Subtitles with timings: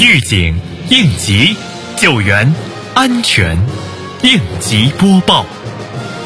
[0.00, 0.54] 预警、
[0.90, 1.56] 应急、
[1.96, 2.54] 救援、
[2.94, 3.58] 安全，
[4.22, 5.44] 应急播报。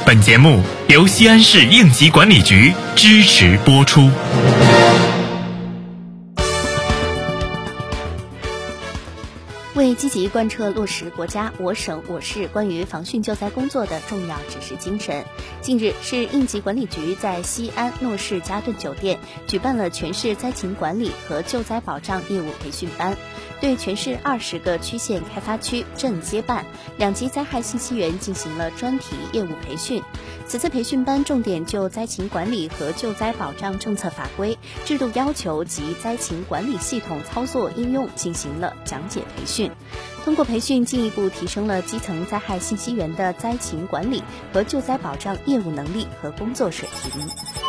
[0.04, 0.60] 本节目
[0.90, 4.11] 由西安市应急管理局支持播出。
[9.75, 15.25] 为积极贯彻落实国家、我省、我市关于防汛救灾工作的重要指示精神，
[15.62, 23.16] 近日，市应急管理局在西安诺士嘉顿酒店举办了全市灾情管理和救灾保障业务培训班，
[23.62, 26.66] 对全市二十个区县开发区镇街办
[26.98, 30.02] 两级灾害信息员进行了专题业务培训。
[30.48, 39.70] 此次培训班重点就灾情管理和救灾保障政策法规、制度要求及灾情管理系统操作应用进行了讲解培训。
[40.24, 47.62] 通过培训，进一步提升了基层灾害信息员的灾情管理和救灾保障业务能力和工作水平。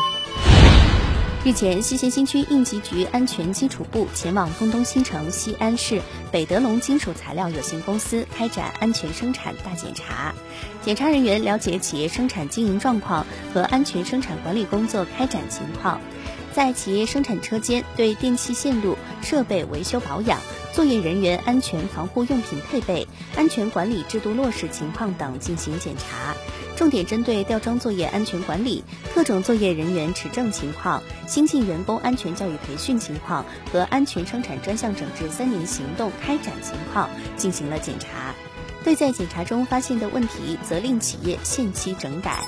[1.46, 10.34] 日前，西咸新区应急局安全基础部前往沣东新城西安市北德龙金属材料有限公司开展安全生产大检查。
[10.82, 16.00] 检查人员了解企业生产经营状况和安全生产管理工作开展情况，
[16.54, 20.40] 在企业生产车间对电气线路设备维修保养。
[20.72, 26.33] 作业人员安全防护用品配备、安全管理制度落实情况等进行检查，
[26.76, 38.34] 重点针对吊装作业安全管理、特种作业人员持证情况、新进员工安全教育培训情况和安全生产专项整治三年行动开展情况进行了检查。
[38.84, 42.44] 对在检查中发现的问题，责令企业限期整改。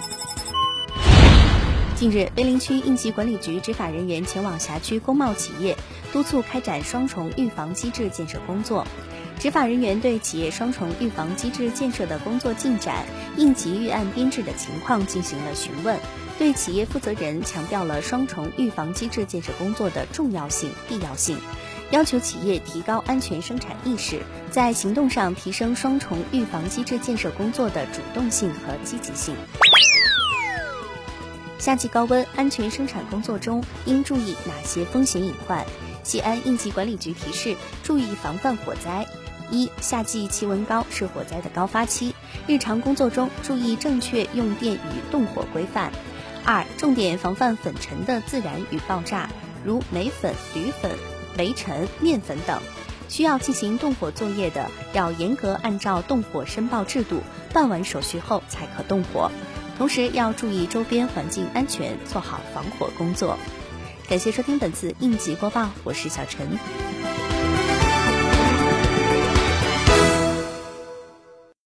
[1.95, 5.77] 近日，碑林区应急管理局执法人员前往辖区工贸企业，
[6.11, 8.85] 督促开展双重预防机制建设工作。
[9.39, 13.05] 执法人员对企业双重预防机制建设的工作进展、
[13.37, 15.97] 应急预案编制的情况进行了询问，
[16.37, 21.37] 对企业负责人强调了双重预防机制建设工作的重要性、必要性，
[21.91, 24.21] 要求企业提高安全生产意识，
[24.51, 29.33] 在行动上提升双重预防机制建设工作的主动性和积极性。
[31.57, 35.65] 夏季高温，安全生产工作中应注意哪些风险隐患？
[36.03, 39.05] 西安应急管理局提示：注意防范火灾。
[39.49, 42.13] 一、夏季气温高是火灾的高发期，
[42.45, 45.91] 日常工作中注意正确用电与动火规范。
[46.43, 49.29] 二、重点防范粉尘的自燃与爆炸，
[49.63, 50.91] 如煤粉、铝粉、
[51.37, 52.61] 煤尘、面粉等。
[53.07, 57.21] 需要进行动火作业的，要严格按照动火申报制度，
[57.53, 59.31] 办完手续后才可动火。
[59.77, 63.37] 同时要注意周边环境安全，做好防火工作。
[64.07, 66.94] 感谢收听本次应急播报，我是小陈。